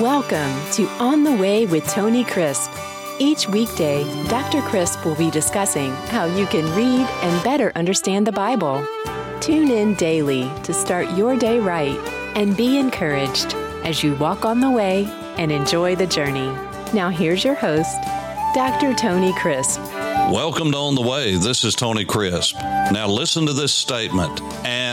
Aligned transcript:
Welcome 0.00 0.58
to 0.72 0.88
On 0.98 1.24
the 1.24 1.36
Way 1.36 1.66
with 1.66 1.86
Tony 1.86 2.24
Crisp. 2.24 2.70
Each 3.18 3.46
weekday, 3.46 4.02
Dr. 4.28 4.62
Crisp 4.62 5.04
will 5.04 5.14
be 5.14 5.30
discussing 5.30 5.90
how 6.06 6.24
you 6.24 6.46
can 6.46 6.64
read 6.74 7.06
and 7.22 7.44
better 7.44 7.70
understand 7.76 8.26
the 8.26 8.32
Bible. 8.32 8.82
Tune 9.40 9.70
in 9.70 9.92
daily 9.96 10.50
to 10.62 10.72
start 10.72 11.10
your 11.18 11.36
day 11.36 11.58
right 11.58 11.98
and 12.34 12.56
be 12.56 12.78
encouraged 12.78 13.52
as 13.84 14.02
you 14.02 14.14
walk 14.14 14.46
on 14.46 14.60
the 14.60 14.70
way 14.70 15.04
and 15.36 15.52
enjoy 15.52 15.94
the 15.94 16.06
journey. 16.06 16.50
Now, 16.94 17.10
here's 17.10 17.44
your 17.44 17.54
host, 17.54 17.94
Dr. 18.54 18.94
Tony 18.94 19.34
Crisp. 19.34 19.82
Welcome 20.32 20.72
to 20.72 20.78
On 20.78 20.94
the 20.94 21.02
Way. 21.02 21.36
This 21.36 21.62
is 21.62 21.74
Tony 21.74 22.06
Crisp. 22.06 22.56
Now, 22.56 23.06
listen 23.06 23.44
to 23.44 23.52
this 23.52 23.74
statement, 23.74 24.40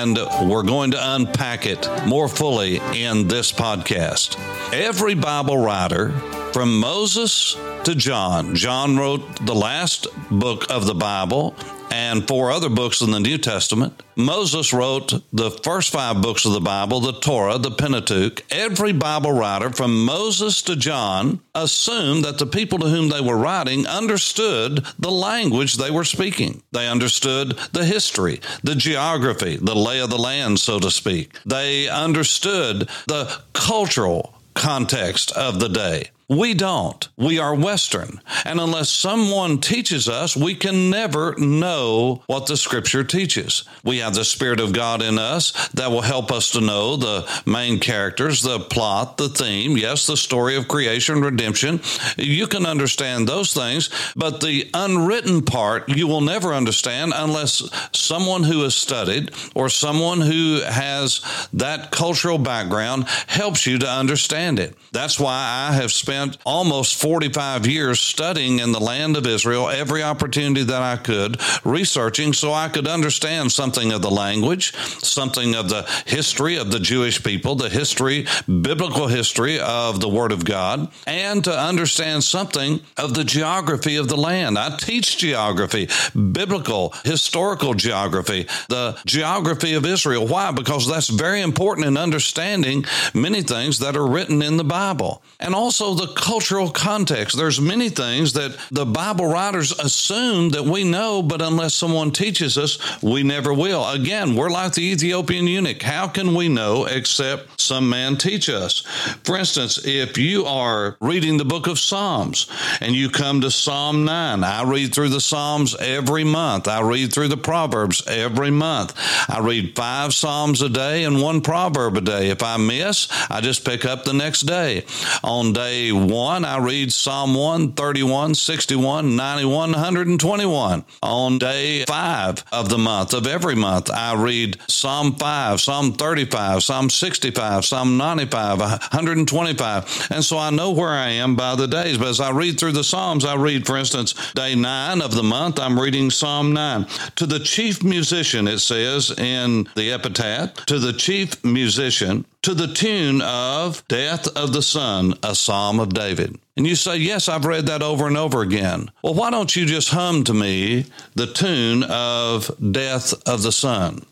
and 0.01 0.17
we're 0.47 0.63
going 0.63 0.91
to 0.91 1.15
unpack 1.15 1.65
it 1.65 1.89
more 2.05 2.27
fully 2.27 2.79
in 2.93 3.27
this 3.27 3.51
podcast. 3.51 4.37
Every 4.71 5.15
Bible 5.15 5.57
writer, 5.57 6.11
from 6.53 6.79
Moses 6.79 7.57
to 7.83 7.95
John, 7.95 8.55
John 8.55 8.97
wrote 8.97 9.45
the 9.45 9.55
last 9.55 10.07
book 10.29 10.69
of 10.69 10.85
the 10.85 10.93
Bible 10.93 11.55
and 11.91 12.27
four 12.27 12.51
other 12.51 12.69
books 12.69 13.01
in 13.01 13.11
the 13.11 13.19
New 13.19 13.37
Testament. 13.37 14.01
Moses 14.15 14.73
wrote 14.73 15.13
the 15.31 15.51
first 15.51 15.91
five 15.91 16.21
books 16.21 16.45
of 16.45 16.53
the 16.53 16.61
Bible, 16.61 16.99
the 16.99 17.19
Torah, 17.19 17.57
the 17.57 17.71
Pentateuch. 17.71 18.43
Every 18.51 18.91
Bible 18.91 19.31
writer 19.31 19.71
from 19.71 20.05
Moses 20.05 20.61
to 20.63 20.75
John 20.75 21.39
assumed 21.53 22.25
that 22.25 22.37
the 22.37 22.45
people 22.45 22.79
to 22.79 22.87
whom 22.87 23.09
they 23.09 23.21
were 23.21 23.37
writing 23.37 23.85
understood 23.85 24.85
the 24.97 25.11
language 25.11 25.75
they 25.75 25.91
were 25.91 26.03
speaking. 26.03 26.63
They 26.71 26.87
understood 26.87 27.57
the 27.73 27.85
history, 27.85 28.41
the 28.63 28.75
geography, 28.75 29.57
the 29.57 29.75
lay 29.75 29.99
of 29.99 30.09
the 30.09 30.17
land, 30.17 30.59
so 30.59 30.79
to 30.79 30.91
speak. 30.91 31.39
They 31.45 31.87
understood 31.87 32.89
the 33.07 33.41
cultural 33.53 34.33
context 34.53 35.31
of 35.33 35.59
the 35.59 35.69
day. 35.69 36.09
We 36.29 36.55
don't. 36.55 37.07
We 37.15 37.39
are 37.39 37.55
Western. 37.55 38.19
And 38.43 38.59
unless 38.59 38.89
someone 38.89 39.59
teaches 39.59 40.09
us, 40.09 40.35
we 40.35 40.55
can 40.55 40.89
never 40.89 41.33
know 41.37 42.21
what 42.27 42.47
the 42.47 42.57
scripture 42.57 43.05
teaches. 43.05 43.63
We 43.85 43.99
have 43.99 44.13
the 44.13 44.25
Spirit 44.25 44.59
of 44.59 44.73
God 44.73 45.01
in 45.01 45.17
us 45.17 45.69
that 45.69 45.89
will 45.89 46.01
help 46.01 46.29
us 46.29 46.51
to 46.51 46.59
know 46.59 46.97
the 46.97 47.25
main 47.45 47.79
characters, 47.79 48.41
the 48.41 48.59
plot, 48.59 49.15
the 49.15 49.29
theme, 49.29 49.77
yes, 49.77 50.05
the 50.05 50.17
story 50.17 50.57
of 50.57 50.67
creation, 50.67 51.21
redemption. 51.21 51.79
You 52.17 52.47
can 52.47 52.65
understand 52.65 53.25
those 53.25 53.53
things, 53.53 53.89
but 54.13 54.41
the 54.41 54.69
unwritten 54.73 55.43
part 55.43 55.87
you 55.87 56.07
will 56.07 56.19
never 56.19 56.53
understand 56.53 57.13
unless 57.15 57.69
someone 57.93 58.43
who 58.43 58.63
has 58.63 58.75
studied 58.75 59.31
or 59.55 59.69
someone 59.69 60.19
who 60.19 60.59
has 60.65 61.21
that 61.53 61.91
cultural 61.91 62.37
background 62.37 63.07
helps 63.27 63.65
you 63.65 63.77
to 63.77 63.89
understand 63.89 64.59
it. 64.59 64.75
That's 64.91 65.17
why 65.17 65.69
I 65.69 65.73
have 65.75 65.93
spent 65.93 66.16
spent 66.17 66.37
almost 66.45 66.99
45 66.99 67.67
years 67.67 67.99
studying 67.99 68.57
in 68.57 68.71
the 68.71 68.79
land 68.79 69.15
of 69.17 69.27
Israel 69.27 69.69
every 69.69 70.01
opportunity 70.01 70.63
that 70.63 70.81
I 70.81 70.97
could, 70.97 71.39
researching 71.63 72.33
so 72.33 72.53
I 72.53 72.69
could 72.69 72.87
understand 72.87 73.51
something 73.51 73.91
of 73.91 74.01
the 74.01 74.09
language, 74.09 74.73
something 75.03 75.53
of 75.53 75.69
the 75.69 75.83
history 76.07 76.57
of 76.57 76.71
the 76.71 76.79
Jewish 76.79 77.23
people, 77.23 77.53
the 77.53 77.69
history, 77.69 78.25
biblical 78.47 79.07
history 79.07 79.59
of 79.59 79.99
the 79.99 80.09
Word 80.09 80.31
of 80.31 80.43
God, 80.43 80.91
and 81.05 81.43
to 81.43 81.55
understand 81.55 82.23
something 82.23 82.79
of 82.97 83.13
the 83.13 83.23
geography 83.23 83.97
of 83.97 84.07
the 84.07 84.17
land. 84.17 84.57
I 84.57 84.75
teach 84.75 85.19
geography, 85.19 85.87
biblical, 86.15 86.95
historical 87.03 87.75
geography, 87.75 88.47
the 88.69 88.97
geography 89.05 89.73
of 89.73 89.85
Israel. 89.85 90.25
Why? 90.25 90.51
Because 90.51 90.87
that's 90.87 91.09
very 91.09 91.41
important 91.41 91.85
in 91.85 91.95
understanding 91.95 92.85
many 93.13 93.43
things 93.43 93.77
that 93.79 93.95
are 93.95 94.07
written 94.07 94.41
in 94.41 94.57
the 94.57 94.63
Bible. 94.63 95.21
And 95.39 95.53
also 95.53 95.93
the 95.93 96.06
cultural 96.15 96.69
context. 96.69 97.37
There's 97.37 97.59
many 97.59 97.89
things 97.89 98.33
that 98.33 98.57
the 98.71 98.85
Bible 98.85 99.27
writers 99.27 99.71
assume 99.71 100.49
that 100.49 100.63
we 100.63 100.83
know, 100.83 101.21
but 101.21 101.41
unless 101.41 101.73
someone 101.73 102.11
teaches 102.11 102.57
us, 102.57 102.77
we 103.01 103.23
never 103.23 103.53
will. 103.53 103.87
Again, 103.89 104.35
we're 104.35 104.49
like 104.49 104.73
the 104.73 104.83
Ethiopian 104.83 105.47
eunuch. 105.47 105.81
How 105.81 106.07
can 106.07 106.35
we 106.35 106.49
know 106.49 106.85
except 106.85 107.59
some 107.59 107.89
man 107.89 108.17
teach 108.17 108.49
us? 108.49 108.81
For 109.23 109.37
instance, 109.37 109.85
if 109.85 110.17
you 110.17 110.45
are 110.45 110.97
reading 111.01 111.37
the 111.37 111.45
book 111.45 111.67
of 111.67 111.79
Psalms 111.79 112.47
and 112.81 112.95
you 112.95 113.09
come 113.09 113.41
to 113.41 113.51
Psalm 113.51 114.05
9, 114.05 114.43
I 114.43 114.63
read 114.63 114.93
through 114.93 115.09
the 115.09 115.21
Psalms 115.21 115.75
every 115.75 116.23
month. 116.23 116.67
I 116.67 116.81
read 116.81 117.13
through 117.13 117.29
the 117.29 117.37
Proverbs 117.37 118.05
every 118.07 118.51
month. 118.51 118.93
I 119.29 119.39
read 119.39 119.75
five 119.75 120.13
Psalms 120.13 120.61
a 120.61 120.69
day 120.69 121.03
and 121.03 121.21
one 121.21 121.41
proverb 121.41 121.97
a 121.97 122.01
day. 122.01 122.29
If 122.29 122.43
I 122.43 122.57
miss, 122.57 123.07
I 123.29 123.41
just 123.41 123.65
pick 123.65 123.85
up 123.85 124.03
the 124.03 124.13
next 124.13 124.41
day. 124.41 124.85
On 125.23 125.53
day 125.53 125.91
1, 126.05 126.45
I 126.45 126.57
read 126.59 126.93
Psalm 126.93 127.33
1, 127.33 127.73
31, 127.73 128.35
61, 128.35 129.15
91, 129.15 129.71
121. 129.71 130.85
On 131.01 131.37
day 131.39 131.85
5 131.85 132.43
of 132.51 132.69
the 132.69 132.77
month, 132.77 133.13
of 133.13 133.25
every 133.25 133.55
month, 133.55 133.89
I 133.89 134.13
read 134.13 134.57
Psalm 134.67 135.15
5, 135.15 135.59
Psalm 135.59 135.93
35, 135.93 136.61
Psalm 136.61 136.89
65, 136.89 137.65
Psalm 137.65 137.97
95, 137.97 138.59
125. 138.59 140.07
And 140.11 140.23
so 140.23 140.37
I 140.37 140.49
know 140.51 140.71
where 140.71 140.89
I 140.89 141.09
am 141.09 141.35
by 141.35 141.55
the 141.55 141.67
days. 141.67 141.97
But 141.97 142.09
as 142.09 142.19
I 142.19 142.31
read 142.31 142.59
through 142.59 142.73
the 142.73 142.83
Psalms, 142.83 143.25
I 143.25 143.35
read, 143.35 143.65
for 143.65 143.77
instance, 143.77 144.13
day 144.33 144.55
9 144.55 145.01
of 145.01 145.15
the 145.15 145.23
month, 145.23 145.59
I'm 145.59 145.79
reading 145.79 146.11
Psalm 146.11 146.53
9. 146.53 146.85
To 147.15 147.25
the 147.25 147.39
chief 147.39 147.83
musician, 147.83 148.47
it 148.47 148.59
says 148.59 149.11
in 149.17 149.67
the 149.75 149.91
epitaph, 149.91 150.53
to 150.67 150.79
the 150.79 150.93
chief 150.93 151.43
musician, 151.43 152.25
to 152.43 152.53
the 152.53 152.67
tune 152.67 153.21
of 153.21 153.87
Death 153.87 154.27
of 154.35 154.53
the 154.53 154.61
Son, 154.61 155.13
a 155.23 155.35
psalm 155.35 155.79
of 155.79 155.93
David. 155.93 156.37
And 156.55 156.65
you 156.65 156.75
say, 156.75 156.97
Yes, 156.97 157.27
I've 157.29 157.45
read 157.45 157.67
that 157.67 157.81
over 157.81 158.07
and 158.07 158.17
over 158.17 158.41
again. 158.41 158.89
Well, 159.03 159.13
why 159.13 159.29
don't 159.31 159.55
you 159.55 159.65
just 159.65 159.89
hum 159.89 160.23
to 160.25 160.33
me 160.33 160.85
the 161.15 161.27
tune 161.27 161.83
of 161.83 162.51
Death 162.71 163.13
of 163.27 163.43
the 163.43 163.51
Son? 163.51 164.05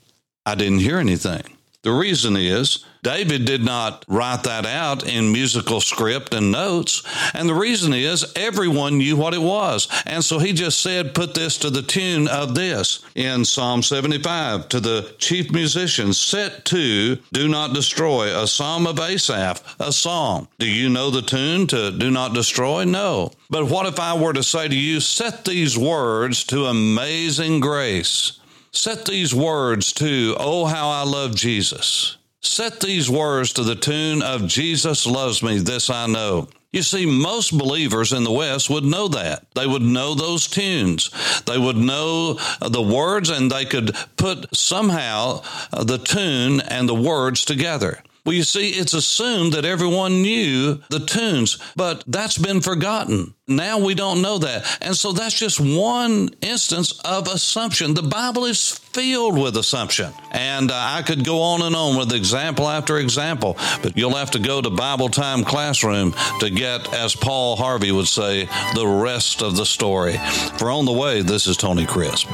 I 0.45 0.55
didn't 0.55 0.79
hear 0.79 0.99
anything. 0.99 1.43
The 1.85 1.93
reason 1.93 2.35
is 2.35 2.83
David 3.03 3.45
did 3.45 3.63
not 3.63 4.03
write 4.07 4.41
that 4.41 4.65
out 4.65 5.07
in 5.07 5.31
musical 5.31 5.79
script 5.79 6.33
and 6.33 6.51
notes. 6.51 7.03
And 7.35 7.47
the 7.47 7.53
reason 7.53 7.93
is 7.93 8.33
everyone 8.35 8.97
knew 8.97 9.15
what 9.15 9.35
it 9.35 9.41
was. 9.43 9.87
And 10.07 10.25
so 10.25 10.39
he 10.39 10.51
just 10.51 10.79
said, 10.79 11.13
put 11.13 11.35
this 11.35 11.59
to 11.59 11.69
the 11.69 11.83
tune 11.83 12.27
of 12.27 12.55
this 12.55 13.05
in 13.13 13.45
Psalm 13.45 13.83
75 13.83 14.67
to 14.69 14.79
the 14.79 15.13
chief 15.19 15.51
musician, 15.51 16.11
set 16.11 16.65
to 16.65 17.17
Do 17.31 17.47
Not 17.47 17.75
Destroy, 17.75 18.35
a 18.35 18.47
psalm 18.47 18.87
of 18.87 18.99
Asaph, 18.99 19.61
a 19.79 19.91
song. 19.91 20.47
Do 20.57 20.67
you 20.67 20.89
know 20.89 21.11
the 21.11 21.21
tune 21.21 21.67
to 21.67 21.91
Do 21.91 22.09
Not 22.09 22.33
Destroy? 22.33 22.83
No. 22.83 23.31
But 23.51 23.69
what 23.69 23.85
if 23.85 23.99
I 23.99 24.17
were 24.17 24.33
to 24.33 24.41
say 24.41 24.67
to 24.67 24.75
you, 24.75 24.99
set 24.99 25.45
these 25.45 25.77
words 25.77 26.43
to 26.45 26.65
Amazing 26.65 27.59
Grace? 27.59 28.39
Set 28.75 29.05
these 29.05 29.33
words 29.33 29.93
to, 29.93 30.35
Oh, 30.37 30.65
how 30.65 30.89
I 30.89 31.03
love 31.03 31.33
Jesus. 31.33 32.17
Set 32.41 32.81
these 32.81 33.09
words 33.09 33.53
to 33.53 33.63
the 33.63 33.75
tune 33.75 34.21
of 34.21 34.47
Jesus 34.47 35.07
loves 35.07 35.41
me, 35.41 35.59
this 35.59 35.89
I 35.89 36.07
know. 36.07 36.49
You 36.73 36.83
see, 36.83 37.05
most 37.05 37.57
believers 37.57 38.11
in 38.11 38.25
the 38.25 38.33
West 38.33 38.69
would 38.69 38.83
know 38.83 39.07
that. 39.07 39.45
They 39.55 39.65
would 39.65 39.81
know 39.81 40.13
those 40.13 40.45
tunes. 40.45 41.09
They 41.45 41.57
would 41.57 41.77
know 41.77 42.33
the 42.59 42.81
words 42.81 43.29
and 43.29 43.49
they 43.49 43.63
could 43.63 43.95
put 44.17 44.53
somehow 44.53 45.41
the 45.71 45.97
tune 45.97 46.59
and 46.59 46.89
the 46.89 46.93
words 46.93 47.45
together. 47.45 48.03
Well, 48.25 48.33
you 48.33 48.43
see, 48.43 48.69
it's 48.69 48.95
assumed 48.95 49.53
that 49.53 49.65
everyone 49.65 50.23
knew 50.23 50.81
the 50.89 50.99
tunes, 50.99 51.59
but 51.75 52.03
that's 52.07 52.39
been 52.39 52.59
forgotten. 52.59 53.35
Now 53.47 53.77
we 53.77 53.93
don't 53.93 54.23
know 54.23 54.39
that. 54.39 54.79
And 54.81 54.97
so 54.97 55.11
that's 55.11 55.37
just 55.37 55.59
one 55.59 56.29
instance 56.41 56.99
of 57.01 57.27
assumption. 57.27 57.93
The 57.93 58.01
Bible 58.01 58.45
is 58.45 58.71
filled 58.71 59.37
with 59.37 59.55
assumption. 59.57 60.11
And 60.31 60.71
uh, 60.71 60.75
I 60.75 61.03
could 61.03 61.23
go 61.23 61.39
on 61.39 61.61
and 61.61 61.75
on 61.75 61.99
with 61.99 62.13
example 62.13 62.67
after 62.67 62.97
example, 62.97 63.57
but 63.83 63.95
you'll 63.95 64.15
have 64.15 64.31
to 64.31 64.39
go 64.39 64.59
to 64.59 64.71
Bible 64.71 65.09
Time 65.09 65.43
Classroom 65.43 66.15
to 66.39 66.49
get, 66.49 66.91
as 66.95 67.15
Paul 67.15 67.55
Harvey 67.55 67.91
would 67.91 68.07
say, 68.07 68.45
the 68.73 68.87
rest 68.87 69.43
of 69.43 69.55
the 69.55 69.67
story. 69.67 70.17
For 70.57 70.71
On 70.71 70.85
the 70.85 70.91
Way, 70.91 71.21
this 71.21 71.45
is 71.45 71.57
Tony 71.57 71.85
Crisp. 71.85 72.27